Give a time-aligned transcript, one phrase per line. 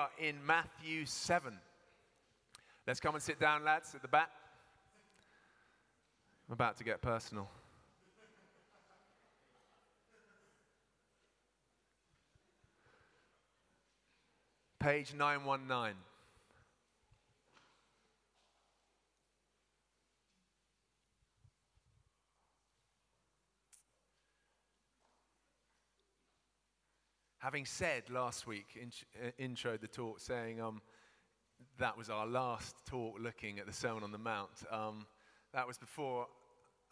[0.00, 1.52] are in Matthew 7.
[2.86, 4.30] Let's come and sit down, lads, at the back.
[6.48, 7.50] I'm about to get personal.
[14.78, 15.94] Page 919.
[27.40, 30.82] Having said last week, in, uh, introed the talk saying um,
[31.78, 35.06] that was our last talk looking at the Sermon on the Mount, um,
[35.54, 36.26] that was before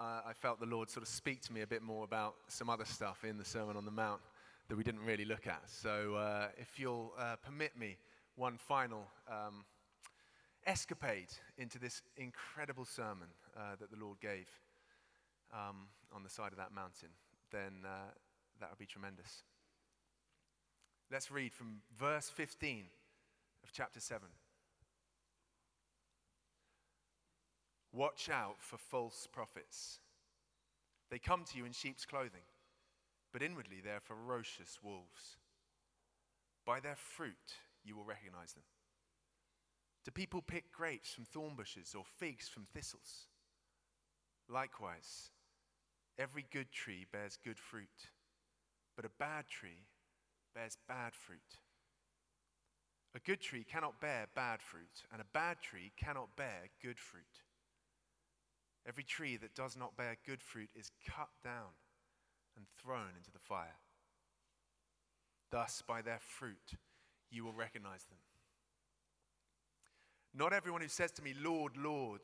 [0.00, 2.70] uh, I felt the Lord sort of speak to me a bit more about some
[2.70, 4.23] other stuff in the Sermon on the Mount
[4.68, 5.60] that we didn't really look at.
[5.66, 7.98] So uh, if you'll uh, permit me
[8.37, 9.66] one final um,
[10.66, 11.28] escapade
[11.59, 14.48] into this incredible sermon uh, that the Lord gave
[15.52, 17.10] um, on the side of that mountain,
[17.52, 18.12] then uh,
[18.60, 19.42] that would be tremendous.
[21.10, 22.84] Let's read from verse 15
[23.64, 24.28] of chapter 7.
[27.92, 30.00] Watch out for false prophets.
[31.10, 32.45] They come to you in sheep's clothing,
[33.32, 35.38] but inwardly they are ferocious wolves.
[36.66, 38.65] By their fruit you will recognize them.
[40.04, 43.28] Do people pick grapes from thorn bushes or figs from thistles?
[44.46, 45.30] Likewise,
[46.18, 48.10] every good tree bears good fruit,
[48.95, 49.87] but a bad tree
[50.54, 51.60] bears bad fruit.
[53.15, 57.24] A good tree cannot bear bad fruit, and a bad tree cannot bear good fruit.
[58.87, 61.74] Every tree that does not bear good fruit is cut down
[62.57, 63.77] and thrown into the fire.
[65.50, 66.75] Thus, by their fruit,
[67.31, 68.19] you will recognize them.
[70.34, 72.21] Not everyone who says to me, Lord, Lord,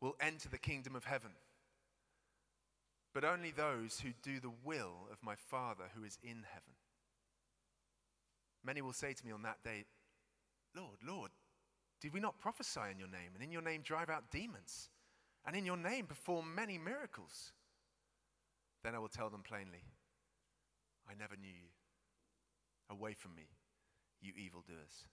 [0.00, 1.32] will enter the kingdom of heaven,
[3.12, 6.74] but only those who do the will of my Father who is in heaven.
[8.64, 9.84] Many will say to me on that day,
[10.74, 11.30] Lord, Lord,
[12.00, 14.88] did we not prophesy in your name, and in your name drive out demons,
[15.46, 17.52] and in your name perform many miracles?
[18.82, 19.84] Then I will tell them plainly,
[21.08, 21.72] I never knew you.
[22.90, 23.48] Away from me,
[24.20, 25.08] you evildoers.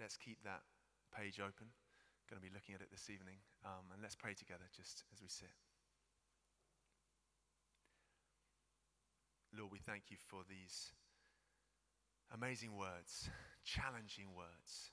[0.00, 0.62] Let's keep that
[1.16, 1.70] page open.
[2.28, 3.38] Going to be looking at it this evening.
[3.64, 5.54] Um, and let's pray together just as we sit.
[9.56, 10.90] Lord, we thank you for these
[12.34, 13.28] Amazing words,
[13.62, 14.90] challenging words,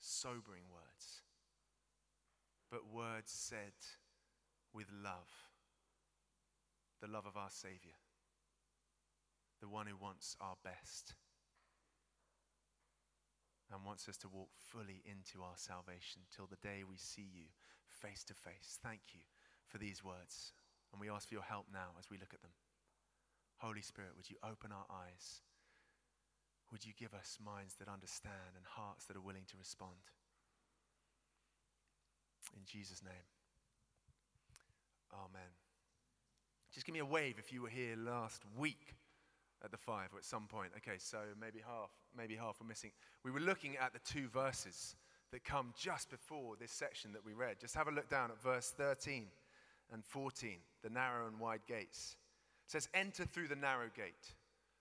[0.00, 1.22] sobering words,
[2.70, 3.78] but words said
[4.72, 5.30] with love.
[7.00, 7.94] The love of our Savior,
[9.60, 11.14] the one who wants our best
[13.72, 17.54] and wants us to walk fully into our salvation till the day we see you
[17.86, 18.78] face to face.
[18.82, 19.20] Thank you
[19.68, 20.52] for these words.
[20.92, 22.56] And we ask for your help now as we look at them.
[23.58, 25.42] Holy Spirit, would you open our eyes?
[26.72, 29.96] Would you give us minds that understand and hearts that are willing to respond?
[32.56, 33.26] In Jesus' name.
[35.12, 35.50] Amen.
[36.72, 38.94] Just give me a wave if you were here last week
[39.64, 40.70] at the five or at some point.
[40.76, 42.90] Okay, so maybe half, maybe half were missing.
[43.24, 44.96] We were looking at the two verses
[45.32, 47.60] that come just before this section that we read.
[47.60, 49.26] Just have a look down at verse 13
[49.92, 52.16] and 14, the narrow and wide gates.
[52.66, 54.34] It says, Enter through the narrow gate.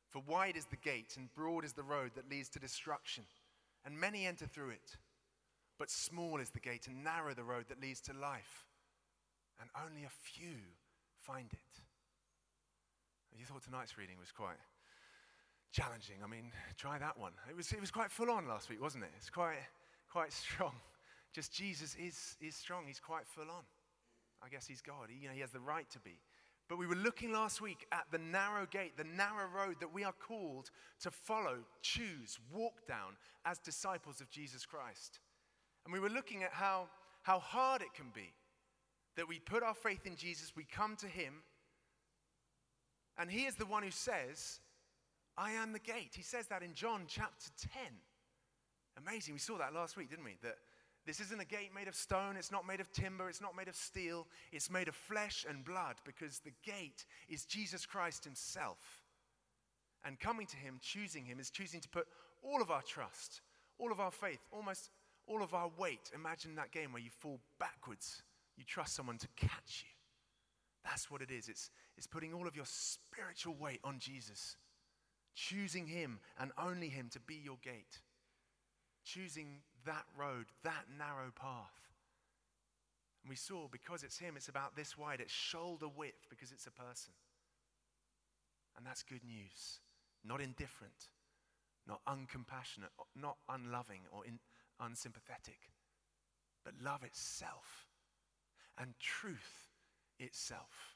[0.09, 3.23] For wide is the gate and broad is the road that leads to destruction,
[3.85, 4.97] and many enter through it.
[5.77, 8.65] But small is the gate and narrow the road that leads to life,
[9.59, 10.57] and only a few
[11.21, 11.81] find it.
[13.37, 14.57] You thought tonight's reading was quite
[15.71, 16.17] challenging.
[16.23, 17.33] I mean, try that one.
[17.49, 19.11] It was, it was quite full on last week, wasn't it?
[19.17, 19.57] It's quite,
[20.11, 20.73] quite strong.
[21.33, 22.85] Just Jesus is, is strong.
[22.87, 23.63] He's quite full on.
[24.41, 25.09] I guess he's God.
[25.09, 26.17] He, you know, he has the right to be.
[26.67, 30.03] But we were looking last week at the narrow gate, the narrow road that we
[30.03, 30.69] are called
[31.01, 35.19] to follow, choose, walk down as disciples of Jesus Christ.
[35.85, 36.89] And we were looking at how,
[37.23, 38.33] how hard it can be
[39.15, 41.41] that we put our faith in Jesus, we come to Him,
[43.17, 44.59] and He is the one who says,
[45.37, 46.13] I am the gate.
[46.15, 47.81] He says that in John chapter 10.
[48.97, 49.35] Amazing.
[49.35, 50.35] We saw that last week, didn't we?
[50.41, 50.57] That
[51.07, 53.69] this isn't a gate made of stone, it's not made of timber, it's not made
[53.69, 59.05] of steel, it's made of flesh and blood because the gate is Jesus Christ Himself.
[60.05, 62.07] And coming to Him, choosing Him, is choosing to put
[62.43, 63.39] all of our trust,
[63.79, 64.89] all of our faith, almost
[65.27, 66.11] all of our weight.
[66.13, 68.21] Imagine that game where you fall backwards,
[68.57, 69.93] you trust someone to catch you.
[70.83, 71.47] That's what it is.
[71.47, 74.57] It's, it's putting all of your spiritual weight on Jesus,
[75.35, 78.01] choosing Him and only Him to be your gate,
[79.05, 81.73] choosing that road, that narrow path.
[83.23, 86.67] And we saw because it's Him, it's about this wide, it's shoulder width because it's
[86.67, 87.13] a person.
[88.77, 89.79] And that's good news.
[90.23, 91.09] Not indifferent,
[91.87, 94.39] not uncompassionate, not unloving or in,
[94.79, 95.71] unsympathetic,
[96.63, 97.87] but love itself
[98.77, 99.71] and truth
[100.19, 100.95] itself.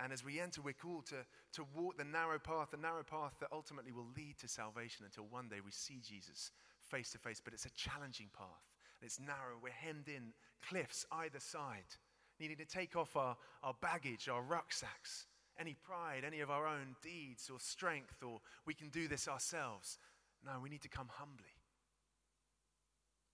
[0.00, 3.34] And as we enter, we're called to, to walk the narrow path, the narrow path
[3.40, 6.50] that ultimately will lead to salvation until one day we see Jesus
[6.92, 7.40] face to face.
[7.42, 8.68] But it's a challenging path.
[9.00, 9.58] It's narrow.
[9.60, 10.32] We're hemmed in,
[10.68, 11.96] cliffs either side,
[12.38, 15.26] needing to take off our, our baggage, our rucksacks,
[15.58, 19.98] any pride, any of our own deeds or strength, or we can do this ourselves.
[20.44, 21.56] No, we need to come humbly.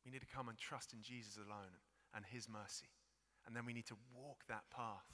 [0.05, 1.77] We need to come and trust in Jesus alone
[2.15, 2.89] and his mercy.
[3.47, 5.05] And then we need to walk that path.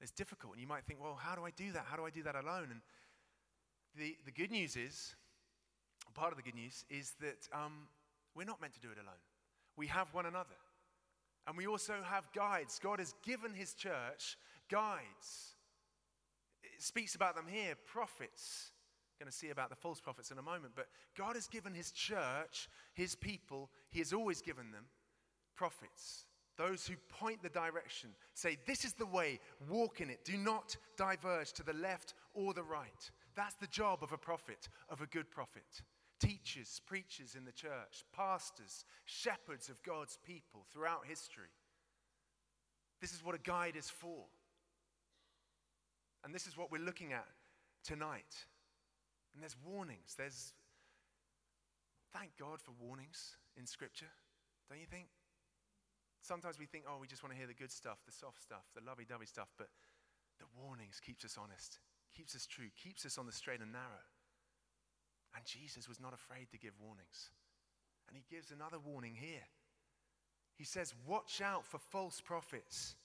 [0.00, 0.54] It's difficult.
[0.54, 1.84] And you might think, well, how do I do that?
[1.86, 2.68] How do I do that alone?
[2.70, 2.80] And
[3.96, 5.14] the, the good news is,
[6.14, 7.88] part of the good news is that um,
[8.34, 9.20] we're not meant to do it alone.
[9.76, 10.56] We have one another.
[11.46, 12.78] And we also have guides.
[12.82, 14.36] God has given his church
[14.70, 15.56] guides.
[16.62, 18.70] It speaks about them here, prophets.
[19.18, 20.72] Going to see about the false prophets in a moment.
[20.74, 24.84] But God has given his church, his people, he has always given them
[25.56, 26.24] prophets.
[26.56, 30.24] Those who point the direction, say, This is the way, walk in it.
[30.24, 33.10] Do not diverge to the left or the right.
[33.34, 35.82] That's the job of a prophet, of a good prophet.
[36.20, 41.48] Teachers, preachers in the church, pastors, shepherds of God's people throughout history.
[43.00, 44.26] This is what a guide is for.
[46.22, 47.26] And this is what we're looking at
[47.82, 48.44] tonight.
[49.32, 50.14] And there's warnings.
[50.18, 50.52] There's,
[52.12, 54.12] thank God for warnings in Scripture,
[54.68, 55.08] don't you think?
[56.20, 58.68] Sometimes we think, oh, we just want to hear the good stuff, the soft stuff,
[58.74, 59.68] the lovey dovey stuff, but
[60.38, 61.78] the warnings keeps us honest,
[62.14, 64.04] keeps us true, keeps us on the straight and narrow.
[65.34, 67.30] And Jesus was not afraid to give warnings.
[68.08, 69.46] And he gives another warning here.
[70.56, 72.96] He says, Watch out for false prophets.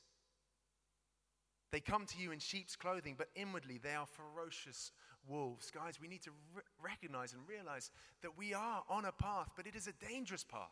[1.72, 4.92] They come to you in sheep's clothing, but inwardly they are ferocious
[5.28, 5.72] wolves.
[5.72, 7.92] Guys, we need to re- recognize and realize
[8.22, 10.72] that we are on a path, but it is a dangerous path.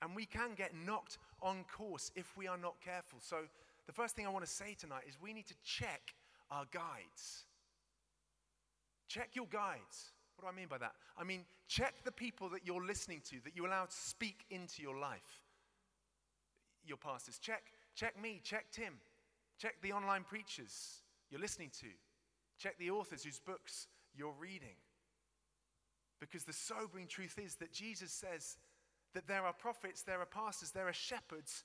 [0.00, 3.18] And we can get knocked on course if we are not careful.
[3.20, 3.38] So,
[3.86, 6.14] the first thing I want to say tonight is we need to check
[6.50, 7.44] our guides.
[9.08, 10.12] Check your guides.
[10.36, 10.92] What do I mean by that?
[11.18, 14.82] I mean, check the people that you're listening to, that you allow to speak into
[14.82, 15.42] your life.
[16.84, 17.38] Your pastors.
[17.38, 17.64] Check,
[17.94, 18.94] check me, check Tim.
[19.58, 21.88] Check the online preachers you're listening to.
[22.58, 24.76] Check the authors whose books you're reading.
[26.20, 28.58] Because the sobering truth is that Jesus says
[29.14, 31.64] that there are prophets, there are pastors, there are shepherds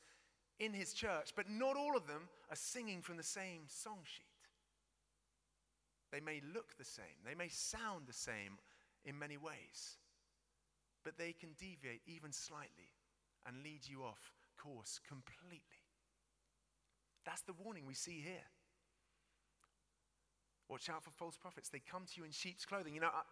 [0.60, 4.26] in his church, but not all of them are singing from the same song sheet.
[6.14, 8.62] They may look the same, they may sound the same
[9.04, 9.98] in many ways,
[11.04, 12.94] but they can deviate even slightly
[13.48, 15.82] and lead you off course completely.
[17.26, 18.46] That's the warning we see here.
[20.70, 21.70] Watch out for false prophets.
[21.70, 22.94] They come to you in sheep's clothing.
[22.94, 23.24] You know, I,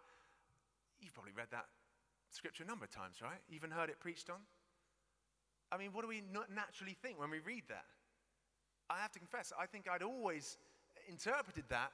[1.00, 1.66] you've probably read that
[2.30, 3.40] scripture a number of times, right?
[3.48, 4.40] Even heard it preached on.
[5.70, 7.84] I mean, what do we naturally think when we read that?
[8.90, 10.58] I have to confess, I think I'd always
[11.08, 11.92] interpreted that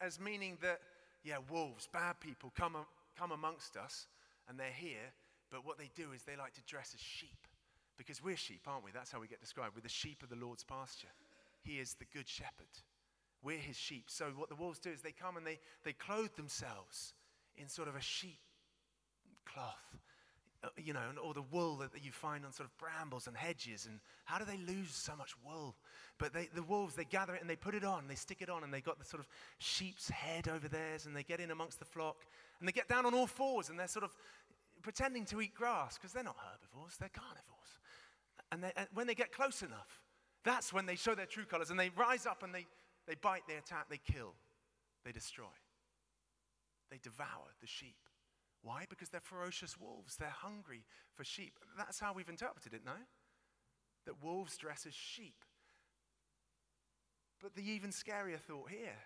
[0.00, 0.80] as meaning that,
[1.24, 2.76] yeah, wolves, bad people come,
[3.18, 4.06] come amongst us
[4.48, 5.12] and they're here,
[5.50, 7.46] but what they do is they like to dress as sheep.
[7.96, 8.90] Because we're sheep, aren't we?
[8.92, 9.74] That's how we get described.
[9.74, 11.08] We're the sheep of the Lord's pasture.
[11.62, 12.66] He is the good shepherd.
[13.42, 14.04] We're his sheep.
[14.08, 17.14] So what the wolves do is they come and they, they clothe themselves
[17.56, 18.40] in sort of a sheep
[19.46, 19.98] cloth,
[20.66, 23.86] Uh, you know, or the wool that you find on sort of brambles and hedges.
[23.86, 25.76] And how do they lose so much wool?
[26.18, 28.48] But they, the wolves, they gather it and they put it on, they stick it
[28.48, 31.50] on, and they got the sort of sheep's head over theirs, and they get in
[31.50, 32.16] amongst the flock,
[32.58, 34.16] and they get down on all fours, and they're sort of
[34.82, 37.78] pretending to eat grass because they're not herbivores, they're carnivores.
[38.50, 40.00] And, they, and when they get close enough,
[40.44, 42.66] that's when they show their true colors, and they rise up and they,
[43.06, 44.34] they bite, they attack, they kill,
[45.04, 45.44] they destroy,
[46.90, 47.96] they devour the sheep.
[48.66, 48.84] Why?
[48.90, 50.16] Because they're ferocious wolves.
[50.16, 50.82] They're hungry
[51.14, 51.60] for sheep.
[51.78, 52.98] That's how we've interpreted it, no?
[54.06, 55.44] That wolves dress as sheep.
[57.40, 58.98] But the even scarier thought here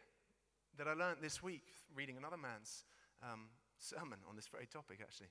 [0.78, 1.64] that I learned this week,
[1.94, 2.84] reading another man's
[3.22, 5.28] um, sermon on this very topic, actually,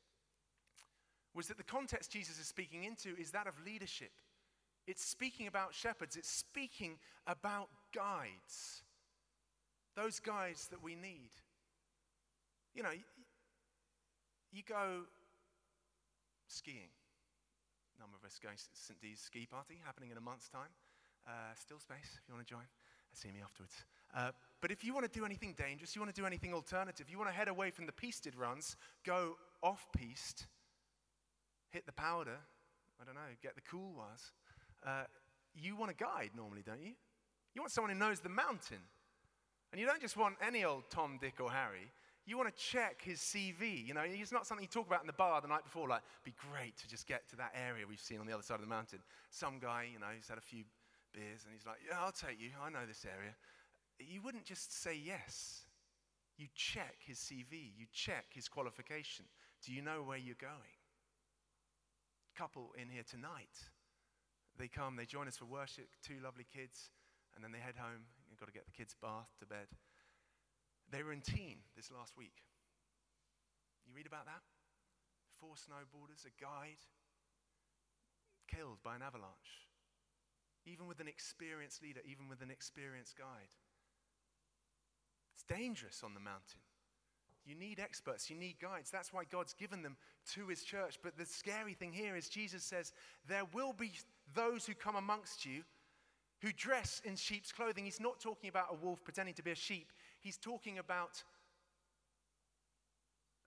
[1.34, 4.12] was that the context Jesus is speaking into is that of leadership.
[4.86, 8.84] It's speaking about shepherds, it's speaking about guides.
[9.96, 11.32] Those guides that we need.
[12.76, 12.94] You know,
[14.52, 15.06] you go
[16.48, 16.92] skiing.
[17.98, 19.00] A number of us going to St.
[19.02, 20.72] D's ski party happening in a month's time.
[21.28, 22.66] Uh, still space if you want to join.
[23.14, 23.74] See me afterwards.
[24.16, 27.08] Uh, but if you want to do anything dangerous, you want to do anything alternative,
[27.10, 28.76] you want to head away from the pisted runs,
[29.06, 30.48] go off piste,
[31.70, 32.38] hit the powder,
[33.02, 34.32] I don't know, get the cool ones.
[34.86, 35.04] Uh,
[35.56, 36.94] you want a guide normally, don't you?
[37.54, 38.80] You want someone who knows the mountain.
[39.72, 41.92] And you don't just want any old Tom, Dick, or Harry.
[42.30, 43.84] You want to check his CV.
[43.88, 46.04] You know, it's not something you talk about in the bar the night before, like,
[46.24, 48.62] be great to just get to that area we've seen on the other side of
[48.62, 49.00] the mountain.
[49.32, 50.62] Some guy, you know, he's had a few
[51.12, 52.52] beers and he's like, yeah, I'll take you.
[52.62, 53.34] I know this area.
[53.98, 55.66] You wouldn't just say yes.
[56.38, 59.26] You check his CV, you check his qualification.
[59.66, 60.78] Do you know where you're going?
[62.38, 63.58] Couple in here tonight.
[64.56, 66.92] They come, they join us for worship, two lovely kids,
[67.34, 68.06] and then they head home.
[68.30, 69.66] You've got to get the kids' bath to bed.
[70.92, 72.44] They were in Tignes this last week.
[73.88, 74.42] You read about that?
[75.40, 76.82] Four snowboarders, a guide,
[78.48, 79.68] killed by an avalanche.
[80.66, 83.54] Even with an experienced leader, even with an experienced guide.
[85.34, 86.62] It's dangerous on the mountain.
[87.46, 88.92] You need experts, you need guides.
[88.92, 89.96] That's why God's given them
[90.34, 91.00] to his church.
[91.02, 92.92] But the scary thing here is Jesus says,
[93.28, 93.94] There will be
[94.36, 95.64] those who come amongst you
[96.42, 97.86] who dress in sheep's clothing.
[97.86, 101.24] He's not talking about a wolf pretending to be a sheep, he's talking about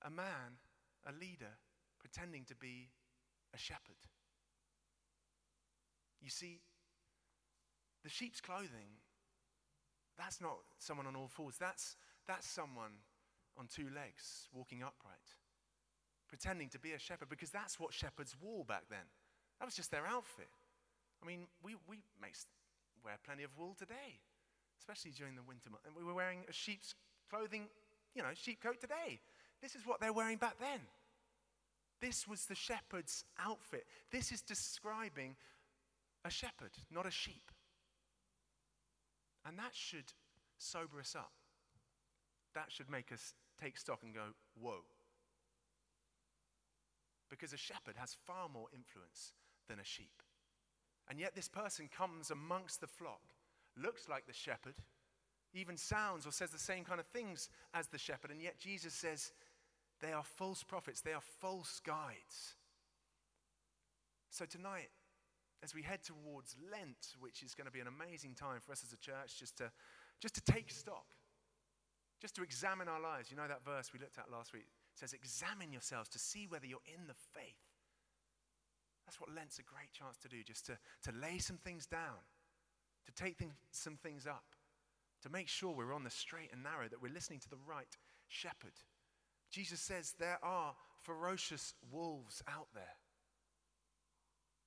[0.05, 0.59] a man,
[1.07, 1.59] a leader,
[2.01, 2.91] pretending to be
[3.55, 3.97] a shepherd.
[6.21, 6.61] You see,
[8.03, 8.99] the sheep's clothing,
[10.19, 11.57] that's not someone on all fours.
[11.59, 12.93] That's, that's someone
[13.59, 15.37] on two legs, walking upright,
[16.29, 19.07] pretending to be a shepherd, because that's what shepherds wore back then.
[19.59, 20.49] That was just their outfit.
[21.23, 22.35] I mean, we, we make,
[23.05, 24.19] wear plenty of wool today,
[24.83, 25.87] especially during the winter months.
[25.87, 26.95] And we were wearing a sheep's
[27.31, 27.69] clothing,
[28.17, 29.21] you know, sheep coat today.
[29.63, 30.81] This is what they're wearing back then.
[32.01, 33.87] This was the shepherd's outfit.
[34.11, 35.37] This is describing
[36.25, 37.53] a shepherd, not a sheep.
[39.47, 40.13] And that should
[40.59, 41.33] sober us up.
[42.57, 44.83] That should make us take stock and go, whoa.
[47.31, 49.33] Because a shepherd has far more influence
[49.69, 50.23] than a sheep.
[51.09, 53.23] And yet, this person comes amongst the flock,
[53.77, 54.75] looks like the shepherd,
[55.55, 58.31] even sounds or says the same kind of things as the shepherd.
[58.31, 59.33] And yet, Jesus says
[60.01, 62.57] they are false prophets, they are false guides.
[64.31, 64.89] So, tonight,
[65.63, 68.83] as we head towards Lent, which is going to be an amazing time for us
[68.85, 69.71] as a church just to,
[70.21, 71.07] just to take stock,
[72.21, 73.31] just to examine our lives.
[73.31, 74.67] You know that verse we looked at last week?
[74.95, 77.67] It says, Examine yourselves to see whether you're in the faith.
[79.05, 82.23] That's what Lent's a great chance to do, just to, to lay some things down,
[83.07, 83.39] to take
[83.71, 84.45] some things up,
[85.23, 87.97] to make sure we're on the straight and narrow, that we're listening to the right
[88.29, 88.73] shepherd.
[89.51, 92.97] Jesus says there are ferocious wolves out there.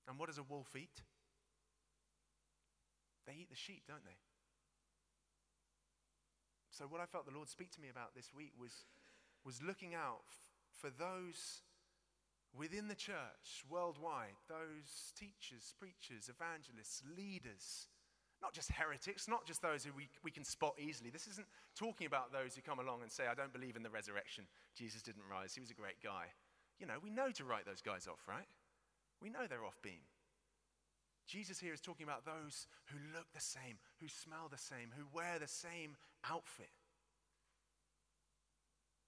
[0.07, 1.01] And what does a wolf eat?
[3.25, 4.17] They eat the sheep, don't they?
[6.69, 8.85] So, what I felt the Lord speak to me about this week was,
[9.43, 11.63] was looking out f- for those
[12.53, 17.87] within the church worldwide, those teachers, preachers, evangelists, leaders,
[18.41, 21.09] not just heretics, not just those who we, we can spot easily.
[21.09, 23.89] This isn't talking about those who come along and say, I don't believe in the
[23.89, 24.45] resurrection.
[24.75, 25.53] Jesus didn't rise.
[25.53, 26.25] He was a great guy.
[26.79, 28.47] You know, we know to write those guys off, right?
[29.21, 30.03] We know they're off beam.
[31.27, 35.05] Jesus here is talking about those who look the same, who smell the same, who
[35.11, 35.95] wear the same
[36.29, 36.69] outfit,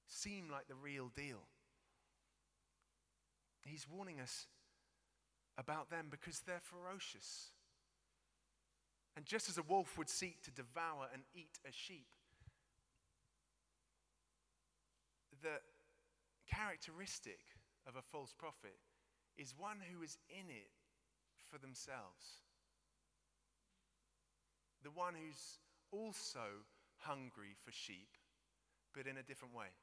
[0.07, 1.45] seem like the real deal.
[3.63, 4.47] He's warning us
[5.57, 7.51] about them because they're ferocious.
[9.17, 12.05] And just as a wolf would seek to devour and eat a sheep,
[15.41, 15.57] the
[16.47, 17.39] characteristic
[17.87, 18.77] of a false prophet
[19.35, 20.69] is one who is in it
[21.49, 22.45] for themselves.
[24.83, 25.57] The one who's
[25.91, 26.61] also
[26.97, 28.19] hungry for sheep,
[28.93, 29.73] but in a different way.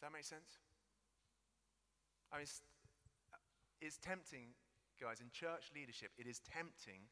[0.00, 0.56] Does that make sense?
[2.32, 2.62] I mean, it's,
[3.82, 4.56] it's tempting,
[4.98, 7.04] guys, in church leadership, it is tempting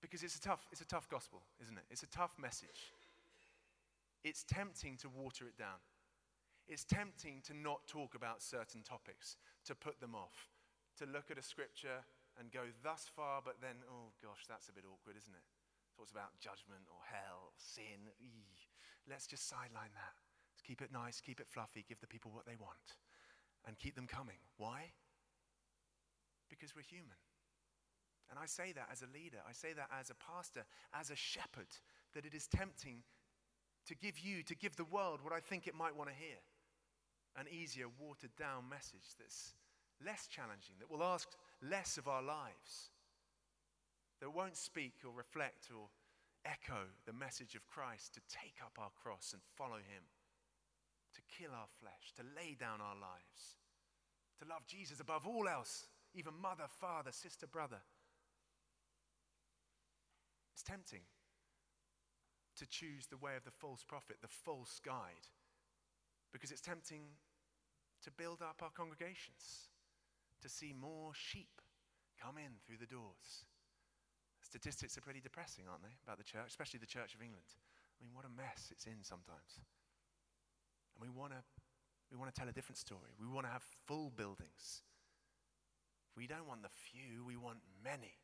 [0.00, 1.84] because it's a tough, it's a tough gospel, isn't it?
[1.90, 2.92] It's a tough message.
[4.24, 5.78] It's tempting to water it down.
[6.68, 9.36] It's tempting to not talk about certain topics,
[9.66, 10.50] to put them off,
[10.98, 12.02] to look at a scripture
[12.38, 15.46] and go thus far, but then, oh gosh, that's a bit awkward, isn't it?
[15.96, 18.10] Talks about judgment or hell or sin.
[18.20, 18.66] Eey.
[19.08, 20.14] Let's just sideline that.
[20.52, 22.98] Let's keep it nice, keep it fluffy, give the people what they want
[23.66, 24.38] and keep them coming.
[24.58, 24.92] Why?
[26.48, 27.18] Because we're human.
[28.30, 31.16] And I say that as a leader, I say that as a pastor, as a
[31.16, 31.70] shepherd,
[32.14, 33.02] that it is tempting
[33.86, 36.38] to give you, to give the world what I think it might want to hear
[37.38, 39.54] an easier, watered down message that's
[40.04, 41.28] less challenging, that will ask
[41.62, 42.90] less of our lives,
[44.20, 45.88] that won't speak or reflect or
[46.44, 50.02] echo the message of Christ to take up our cross and follow Him
[51.16, 53.56] to kill our flesh, to lay down our lives,
[54.38, 57.80] to love Jesus above all else, even mother, father, sister, brother.
[60.56, 61.04] It's tempting.
[62.56, 65.28] to choose the way of the false prophet, the false guide,
[66.32, 67.04] because it's tempting
[68.02, 69.68] to build up our congregations,
[70.40, 71.60] to see more sheep
[72.20, 73.44] come in through the doors.
[74.40, 77.44] Statistics are pretty depressing, aren't they, about the church, especially the Church of England?
[78.00, 79.60] I mean, what a mess it's in sometimes.
[80.96, 81.42] And we want to
[82.10, 83.10] we want to tell a different story.
[83.18, 84.82] We want to have full buildings.
[86.16, 88.14] We don't want the few, we want many.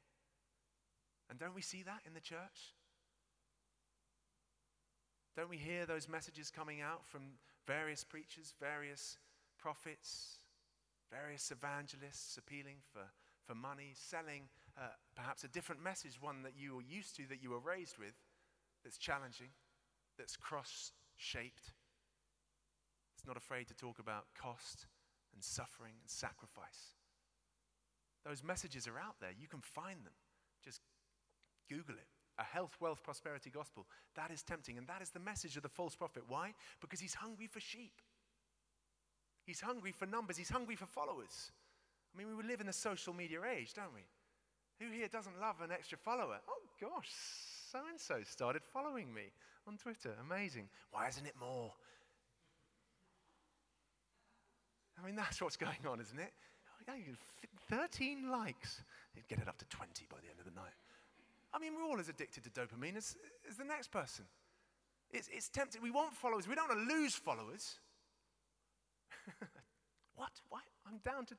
[1.31, 2.75] And don't we see that in the church?
[5.37, 7.23] Don't we hear those messages coming out from
[7.67, 9.17] various preachers, various
[9.59, 10.37] prophets,
[11.11, 13.03] various evangelists appealing for,
[13.47, 14.43] for money, selling
[14.77, 17.97] uh, perhaps a different message, one that you were used to, that you were raised
[17.99, 18.15] with,
[18.85, 19.49] that's challenging,
[20.19, 21.73] that's cross shaped,
[23.23, 24.87] it's not afraid to talk about cost
[25.33, 26.99] and suffering and sacrifice.
[28.27, 29.31] Those messages are out there.
[29.31, 30.13] You can find them.
[30.65, 30.81] Just
[31.69, 32.07] Google it.
[32.39, 33.87] A health, wealth, prosperity gospel.
[34.17, 34.79] That is tempting.
[34.79, 36.25] And that is the message of the false prophet.
[36.29, 36.55] Why?
[36.81, 38.01] Because he's hungry for sheep.
[39.45, 40.37] He's hungry for numbers.
[40.37, 41.53] He's hungry for followers.
[42.15, 44.03] I mean, we live in a social media age, don't we?
[44.85, 46.39] Who here doesn't love an extra follower?
[46.49, 47.09] Oh, gosh,
[47.71, 49.33] so and so started following me
[49.67, 50.15] on Twitter.
[50.21, 50.69] Amazing.
[50.91, 51.73] Why isn't it more?
[55.01, 56.33] I mean, that's what's going on, isn't it?
[57.71, 58.83] 13 likes.
[59.15, 60.75] You'd get it up to 20 by the end of the night.
[61.55, 63.17] I mean, we're all as addicted to dopamine as,
[63.49, 64.25] as the next person.
[65.11, 65.83] It's, it's tempting.
[65.83, 66.49] We want followers.
[66.49, 67.79] We don't want to lose followers.
[70.15, 70.33] what?
[70.49, 70.61] Why?
[70.87, 71.35] I'm down to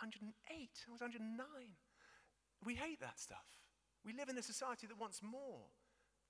[0.00, 0.34] 108.
[0.50, 1.46] I was 109.
[2.64, 3.46] We hate that stuff.
[4.04, 5.66] We live in a society that wants more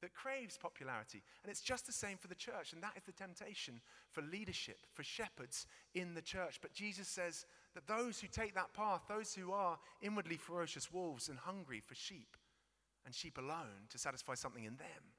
[0.01, 1.23] that craves popularity.
[1.43, 2.73] And it's just the same for the church.
[2.73, 6.61] And that is the temptation for leadership, for shepherds in the church.
[6.63, 11.29] But Jesus says that those who take that path, those who are inwardly ferocious wolves
[11.29, 12.37] and hungry for sheep,
[13.09, 15.17] and sheep alone to satisfy something in them,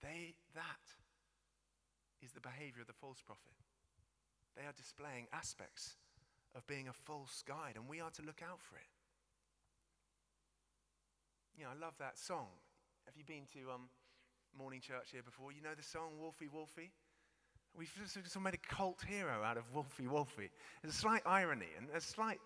[0.00, 0.84] they, that
[2.24, 3.52] is the behavior of the false prophet.
[4.56, 6.00] They are displaying aspects
[6.56, 8.88] of being a false guide, and we are to look out for it.
[11.58, 12.48] You know, I love that song.
[13.04, 13.92] Have you been to um,
[14.56, 15.52] morning church here before?
[15.52, 16.90] You know the song Wolfie Wolfie?
[17.76, 20.48] We've sort of made a cult hero out of Wolfie Wolfie.
[20.80, 22.40] There's a slight irony and a slight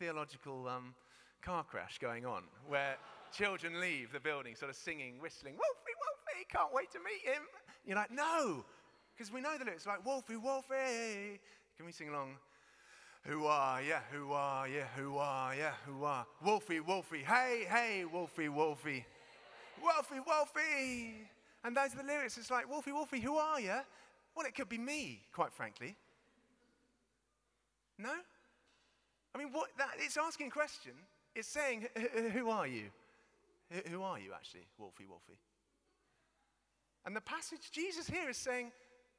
[0.00, 0.96] theological um,
[1.42, 2.96] car crash going on where
[3.32, 7.42] children leave the building sort of singing, whistling, Wolfie Wolfie, can't wait to meet him.
[7.84, 8.64] You're like, no,
[9.16, 11.40] because we know the lyrics like, Wolfie Wolfie.
[11.76, 12.36] Can we sing along?
[13.24, 16.26] Who are, yeah, who are, yeah, who are, yeah, who are.
[16.44, 19.04] Wolfie, Wolfie, hey, hey, Wolfie, Wolfie.
[19.82, 21.14] Wolfie, Wolfie.
[21.64, 22.36] And those are the lyrics.
[22.36, 23.78] It's like, Wolfie, Wolfie, who are you?
[24.34, 25.96] Well, it could be me, quite frankly.
[27.98, 28.12] No?
[29.34, 30.92] I mean, what that, it's asking a question.
[31.34, 31.88] It's saying,
[32.32, 32.90] who are you?
[33.90, 35.38] Who are you, actually, Wolfie, Wolfie?
[37.06, 38.70] And the passage, Jesus here is saying,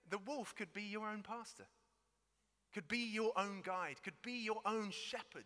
[0.10, 1.65] the wolf could be your own pastor,
[2.73, 5.45] could be your own guide, could be your own shepherd.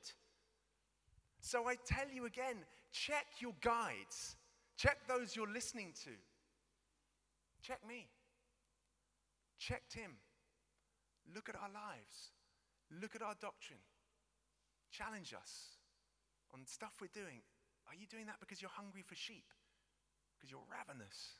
[1.40, 2.58] So I tell you again
[2.92, 4.36] check your guides
[4.78, 6.12] Check those you're listening to.
[7.64, 8.08] Check me.
[9.58, 10.12] Check Tim.
[11.34, 12.32] Look at our lives.
[13.02, 13.80] Look at our doctrine.
[14.92, 15.77] Challenge us
[16.60, 17.42] on stuff we're doing.
[17.88, 19.48] Are you doing that because you're hungry for sheep?
[20.36, 21.40] Because you're ravenous,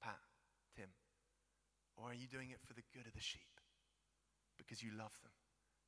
[0.00, 0.20] Pat,
[0.76, 0.88] Tim?
[1.96, 3.58] Or are you doing it for the good of the sheep?
[4.56, 5.34] Because you love them.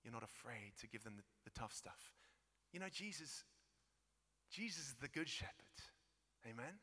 [0.02, 2.12] You're not afraid to give them the, the tough stuff.
[2.72, 3.44] You know, Jesus,
[4.50, 5.78] Jesus is the good shepherd.
[6.48, 6.80] Amen?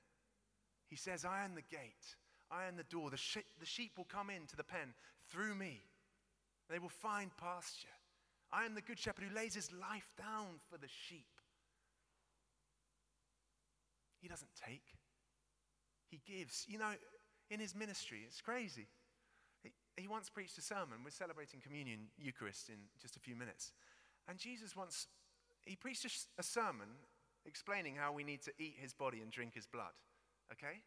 [0.90, 2.16] He says, I am the gate,
[2.52, 3.10] I am the door.
[3.10, 3.20] The,
[3.60, 4.94] the sheep will come into the pen
[5.30, 5.82] through me,
[6.70, 7.88] they will find pasture.
[8.52, 11.28] I am the good shepherd who lays his life down for the sheep.
[14.22, 14.84] He doesn't take,
[16.10, 16.66] he gives.
[16.68, 16.92] You know,
[17.50, 18.88] in his ministry, it's crazy.
[19.64, 21.00] He, he once preached a sermon.
[21.04, 23.72] We're celebrating communion, Eucharist, in just a few minutes.
[24.28, 25.08] And Jesus once,
[25.66, 26.90] he preached a, a sermon
[27.46, 29.94] explaining how we need to eat his body and drink his blood.
[30.52, 30.82] Okay?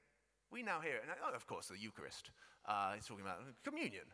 [0.51, 1.03] We now hear it.
[1.03, 2.31] And, oh, of course, the Eucharist.
[2.66, 4.05] Uh, he's talking about communion.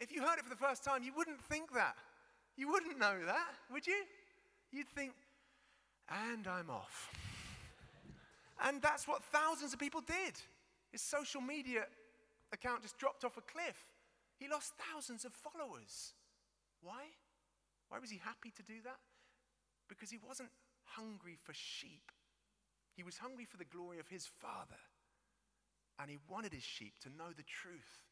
[0.00, 1.96] If you heard it for the first time, you wouldn't think that.
[2.56, 4.02] You wouldn't know that, would you?
[4.70, 5.12] You'd think,
[6.08, 7.10] and I'm off.
[8.62, 10.34] And that's what thousands of people did.
[10.90, 11.84] His social media
[12.52, 13.76] account just dropped off a cliff.
[14.38, 16.14] He lost thousands of followers.
[16.80, 17.10] Why?
[17.88, 18.98] Why was he happy to do that?
[19.88, 20.50] Because he wasn't
[20.84, 22.12] hungry for sheep.
[22.94, 24.80] He was hungry for the glory of his Father.
[25.98, 28.06] And he wanted his sheep to know the truth.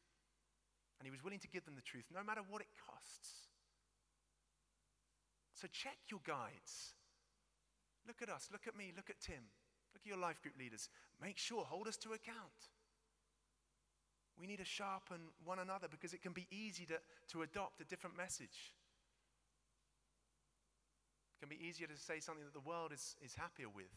[0.99, 3.49] And he was willing to give them the truth, no matter what it costs.
[5.55, 6.95] So check your guides.
[8.07, 9.45] Look at us, look at me, look at Tim,
[9.95, 10.89] look at your life group leaders.
[11.21, 12.71] Make sure, hold us to account.
[14.39, 16.97] We need to sharpen one another because it can be easy to,
[17.37, 18.73] to adopt a different message.
[21.37, 23.93] It can be easier to say something that the world is, is happier with,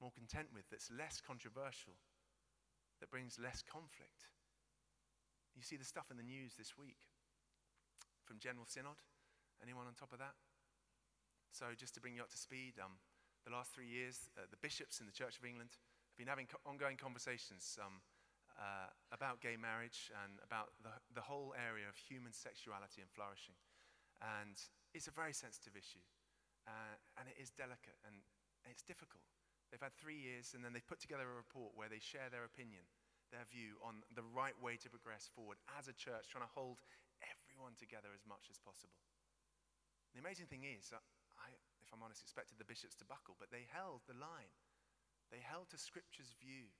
[0.00, 1.98] more content with, that's less controversial,
[3.00, 4.30] that brings less conflict.
[5.56, 7.02] You see the stuff in the news this week
[8.24, 9.02] from General Synod.
[9.62, 10.34] Anyone on top of that?
[11.52, 12.96] So, just to bring you up to speed, um,
[13.44, 15.74] the last three years, uh, the bishops in the Church of England
[16.14, 18.02] have been having co- ongoing conversations um,
[18.54, 23.56] uh, about gay marriage and about the, the whole area of human sexuality and flourishing.
[24.22, 24.54] And
[24.94, 26.04] it's a very sensitive issue,
[26.68, 28.22] uh, and it is delicate and
[28.70, 29.26] it's difficult.
[29.72, 32.44] They've had three years, and then they've put together a report where they share their
[32.44, 32.84] opinion,
[33.32, 36.84] their view on the right way to progress forward as a church, trying to hold
[37.24, 39.00] everyone together as much as possible.
[40.12, 41.00] The amazing thing is, I,
[41.92, 44.56] I'm honest, expected the bishops to buckle, but they held the line.
[45.28, 46.72] They held to Scripture's view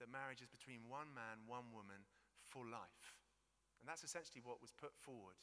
[0.00, 2.04] that marriage is between one man, one woman,
[2.44, 3.20] for life.
[3.80, 5.40] And that's essentially what was put forward,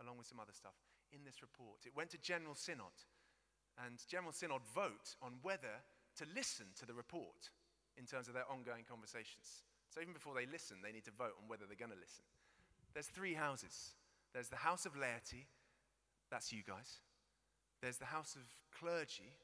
[0.00, 0.76] along with some other stuff,
[1.12, 1.84] in this report.
[1.84, 2.96] It went to General Synod,
[3.76, 5.84] and General Synod vote on whether
[6.16, 7.52] to listen to the report
[7.96, 9.64] in terms of their ongoing conversations.
[9.92, 12.24] So even before they listen, they need to vote on whether they're going to listen.
[12.92, 13.96] There's three houses
[14.32, 15.46] there's the house of laity,
[16.30, 17.00] that's you guys.
[17.82, 18.42] There's the house of
[18.78, 19.36] clergy,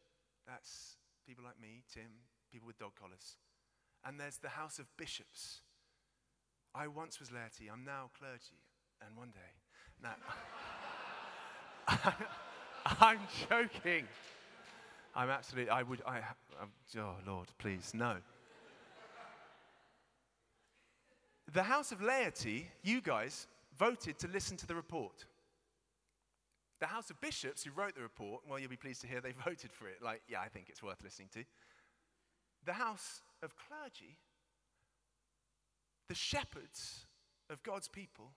[0.47, 2.11] that's people like me, Tim,
[2.51, 3.37] people with dog collars.
[4.05, 5.61] And there's the house of bishops.
[6.75, 8.59] I once was laity, I'm now clergy,
[9.07, 9.40] and one day.
[10.03, 10.14] Now,
[13.01, 13.18] I'm
[13.49, 14.07] joking.
[15.14, 16.23] I'm absolutely, I would, I,
[16.99, 18.16] oh Lord, please, no.
[21.53, 23.47] The house of laity, you guys,
[23.79, 25.27] voted to listen to the report.
[26.83, 29.31] The House of Bishops, who wrote the report, well, you'll be pleased to hear they
[29.45, 30.03] voted for it.
[30.03, 31.45] Like, yeah, I think it's worth listening to.
[32.66, 34.18] The House of Clergy,
[36.09, 37.07] the shepherds
[37.49, 38.33] of God's people,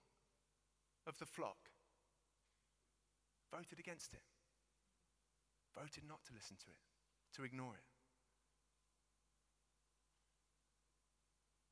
[1.08, 1.56] of the flock,
[3.52, 4.22] voted against it,
[5.74, 7.84] voted not to listen to it, to ignore it.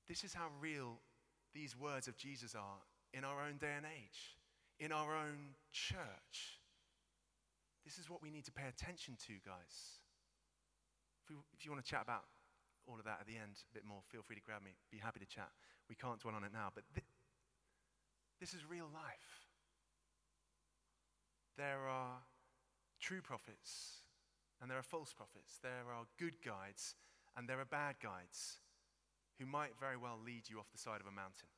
[0.08, 0.98] This is how real
[1.54, 2.82] these words of Jesus are
[3.12, 4.36] in our own day and age,
[4.80, 6.58] in our own church.
[7.84, 10.00] This is what we need to pay attention to, guys.
[11.22, 12.24] If, we, if you want to chat about
[12.88, 14.72] all of that at the end a bit more, feel free to grab me.
[14.90, 15.48] Be happy to chat.
[15.88, 17.06] We can't dwell on it now, but th-
[18.40, 19.48] this is real life.
[21.56, 22.24] There are
[23.00, 24.02] true prophets
[24.60, 25.58] and there are false prophets.
[25.62, 26.96] There are good guides
[27.36, 28.60] and there are bad guides
[29.38, 31.48] who might very well lead you off the side of a mountain.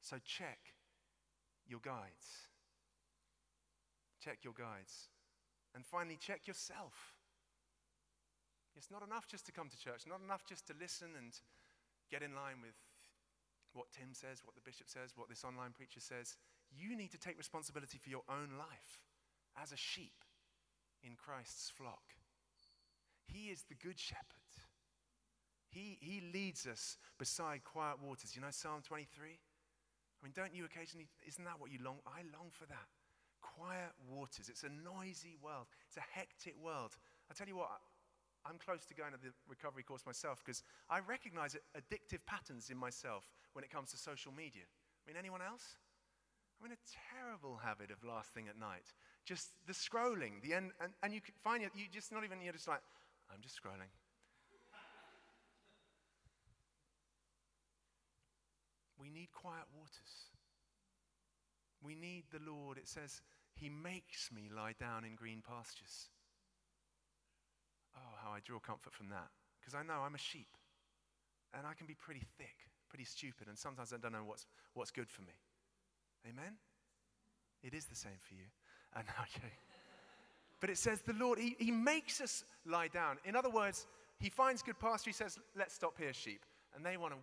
[0.00, 0.58] So check
[1.66, 2.48] your guides.
[4.26, 5.06] Check your guides.
[5.70, 7.14] And finally, check yourself.
[8.74, 11.30] It's not enough just to come to church, not enough just to listen and
[12.10, 12.74] get in line with
[13.72, 16.34] what Tim says, what the bishop says, what this online preacher says.
[16.74, 18.98] You need to take responsibility for your own life
[19.54, 20.26] as a sheep
[21.04, 22.18] in Christ's flock.
[23.26, 24.50] He is the good shepherd.
[25.70, 28.34] He, he leads us beside quiet waters.
[28.34, 29.06] You know Psalm 23?
[29.30, 31.98] I mean, don't you occasionally, isn't that what you long?
[32.06, 32.90] I long for that.
[33.54, 34.48] Quiet waters.
[34.48, 36.96] It's a noisy world, it's a hectic world.
[37.30, 37.80] I tell you what,
[38.44, 42.76] I'm close to going to the recovery course myself because I recognize addictive patterns in
[42.76, 44.62] myself when it comes to social media.
[44.66, 45.76] I mean, anyone else?
[46.60, 46.82] I'm in a
[47.12, 48.94] terrible habit of last thing at night.
[49.24, 52.52] Just the scrolling, the end, and, and you find it, you just not even, you're
[52.52, 52.80] just like,
[53.32, 53.90] I'm just scrolling.
[58.98, 60.25] We need quiet waters.
[61.86, 62.78] We need the Lord.
[62.78, 63.22] It says,
[63.54, 66.10] He makes me lie down in green pastures.
[67.96, 69.28] Oh, how I draw comfort from that.
[69.60, 70.48] Because I know I'm a sheep.
[71.56, 72.56] And I can be pretty thick,
[72.90, 75.32] pretty stupid, and sometimes I don't know what's, what's good for me.
[76.28, 76.58] Amen?
[77.62, 78.46] It is the same for you.
[78.96, 79.52] Know, okay.
[80.60, 83.18] But it says the Lord, he, he makes us lie down.
[83.26, 83.86] In other words,
[84.18, 85.10] He finds good pasture.
[85.10, 86.40] He says, Let's stop here, sheep.
[86.74, 87.18] And they want to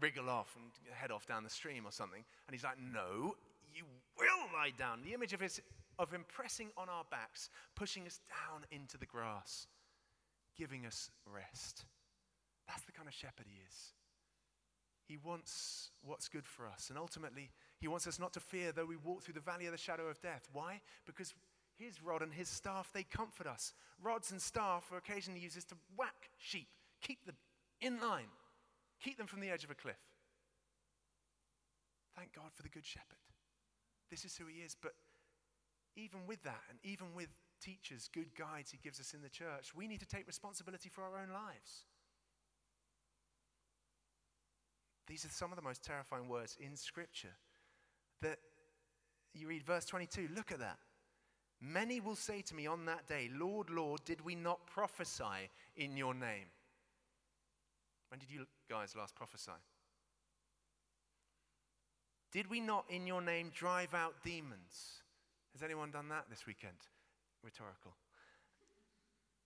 [0.00, 2.24] wriggle off and head off down the stream or something.
[2.46, 3.36] And he's like, No,
[4.18, 5.00] will lie down.
[5.04, 5.60] The image of, his,
[5.98, 9.66] of him pressing on our backs, pushing us down into the grass,
[10.56, 11.84] giving us rest.
[12.68, 13.92] That's the kind of shepherd he is.
[15.06, 16.88] He wants what's good for us.
[16.88, 19.72] And ultimately, he wants us not to fear though we walk through the valley of
[19.72, 20.48] the shadow of death.
[20.52, 20.80] Why?
[21.06, 21.34] Because
[21.76, 23.74] his rod and his staff, they comfort us.
[24.02, 26.68] Rods and staff are occasionally used to whack sheep,
[27.00, 27.36] keep them
[27.80, 28.28] in line.
[29.02, 29.96] Keep them from the edge of a cliff.
[32.16, 33.18] Thank God for the Good Shepherd.
[34.12, 34.76] This is who he is.
[34.80, 34.92] But
[35.96, 37.28] even with that, and even with
[37.62, 41.02] teachers, good guides he gives us in the church, we need to take responsibility for
[41.02, 41.86] our own lives.
[45.06, 47.32] These are some of the most terrifying words in Scripture.
[48.20, 48.38] That
[49.32, 50.78] you read verse 22, look at that.
[51.62, 55.96] Many will say to me on that day, Lord, Lord, did we not prophesy in
[55.96, 56.50] your name?
[58.10, 59.52] When did you guys last prophesy?
[62.32, 65.02] Did we not in your name drive out demons?
[65.52, 66.76] Has anyone done that this weekend?
[67.44, 67.92] Rhetorical.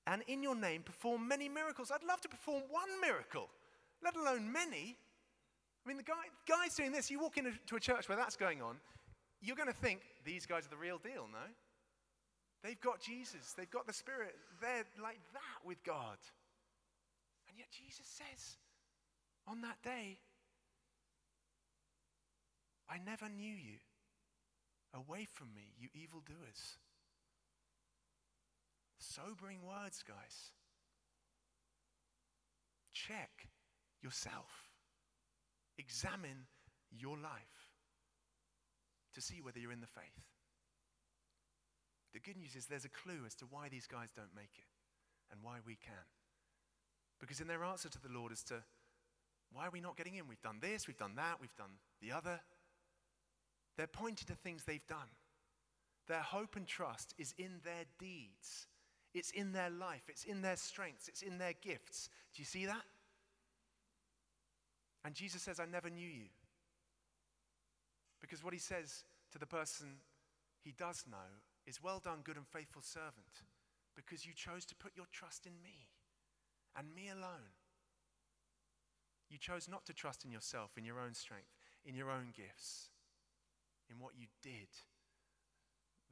[0.06, 1.90] And in your name perform many miracles.
[1.90, 3.48] I'd love to perform one miracle,
[4.04, 4.96] let alone many.
[5.84, 6.14] I mean, the guy,
[6.48, 7.10] guy's doing this.
[7.10, 8.76] You walk into a church where that's going on,
[9.40, 11.46] you're going to think these guys are the real deal, no?
[12.62, 14.34] They've got Jesus, they've got the Spirit.
[14.60, 16.18] They're like that with God.
[17.48, 18.56] And yet Jesus says
[19.46, 20.18] on that day,
[22.88, 23.78] I never knew you.
[24.94, 26.78] Away from me, you evildoers.
[28.98, 30.52] Sobering words, guys.
[32.92, 33.48] Check
[34.02, 34.70] yourself.
[35.78, 36.46] Examine
[36.90, 37.68] your life
[39.14, 40.24] to see whether you're in the faith.
[42.14, 44.64] The good news is there's a clue as to why these guys don't make it
[45.30, 46.06] and why we can.
[47.20, 48.62] Because in their answer to the Lord as to
[49.52, 50.26] why are we not getting in?
[50.28, 52.40] We've done this, we've done that, we've done the other.
[53.76, 55.10] They're pointing to things they've done.
[56.08, 58.68] Their hope and trust is in their deeds.
[59.14, 62.10] It's in their life, it's in their strengths, it's in their gifts.
[62.34, 62.82] Do you see that?
[65.04, 66.28] And Jesus says, I never knew you.
[68.20, 69.86] Because what he says to the person
[70.62, 73.44] he does know is, Well done, good and faithful servant,
[73.94, 75.86] because you chose to put your trust in me
[76.76, 77.54] and me alone.
[79.30, 82.90] You chose not to trust in yourself, in your own strength, in your own gifts,
[83.90, 84.68] in what you did,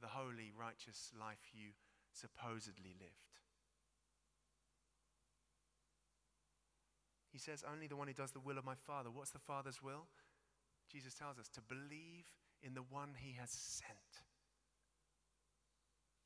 [0.01, 1.71] the holy, righteous life you
[2.11, 3.35] supposedly lived.
[7.31, 9.11] He says, Only the one who does the will of my Father.
[9.11, 10.07] What's the Father's will?
[10.89, 12.23] Jesus tells us to believe
[12.63, 14.23] in the one he has sent.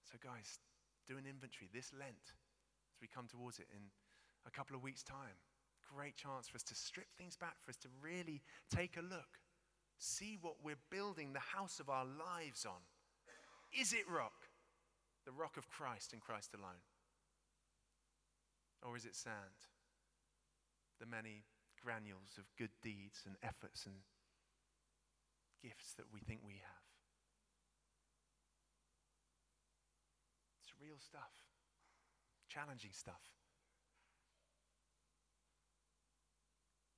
[0.05, 0.59] So, guys,
[1.07, 2.37] do an inventory this Lent
[2.93, 3.81] as we come towards it in
[4.45, 5.41] a couple of weeks' time.
[5.81, 9.41] Great chance for us to strip things back, for us to really take a look,
[9.99, 12.81] see what we're building the house of our lives on.
[13.77, 14.47] Is it rock?
[15.25, 16.81] The rock of Christ and Christ alone?
[18.81, 19.67] Or is it sand?
[20.99, 21.43] The many
[21.83, 23.95] granules of good deeds and efforts and
[25.61, 26.85] gifts that we think we have.
[30.63, 31.35] It's real stuff,
[32.47, 33.21] challenging stuff,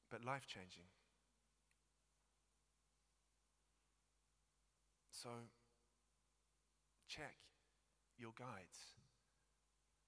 [0.10, 0.86] but life changing.
[5.22, 5.30] So,
[7.06, 7.38] check
[8.18, 8.98] your guides,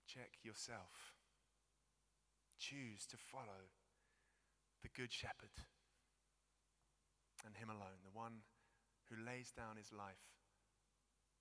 [0.10, 1.13] check yourself.
[2.58, 3.69] Choose to follow
[4.82, 5.54] the Good Shepherd
[7.45, 8.41] and Him alone, the one
[9.06, 10.34] who lays down his life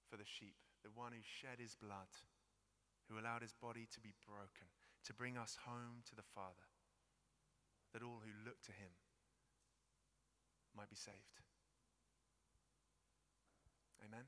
[0.04, 2.12] for the sheep, the one who shed his blood,
[3.08, 4.68] who allowed his body to be broken,
[5.08, 6.68] to bring us home to the Father,
[7.96, 8.92] that all who look to him
[10.76, 11.40] might be saved.
[14.04, 14.26] Amen.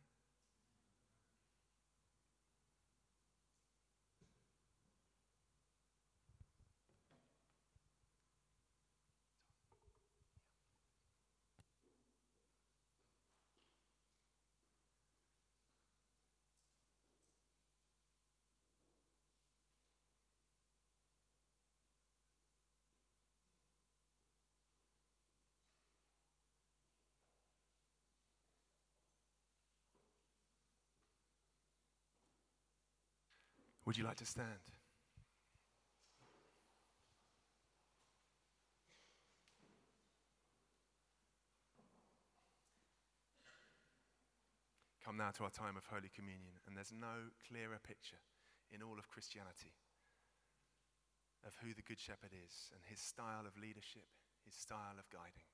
[33.86, 34.48] Would you like to stand?
[45.04, 48.24] Come now to our time of Holy Communion, and there's no clearer picture
[48.72, 49.76] in all of Christianity
[51.46, 54.08] of who the Good Shepherd is and his style of leadership,
[54.46, 55.53] his style of guiding.